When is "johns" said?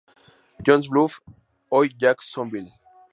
0.65-0.87